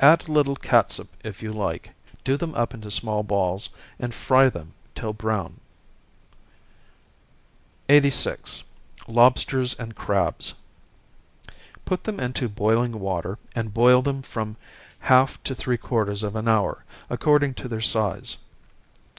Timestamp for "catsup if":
0.54-1.42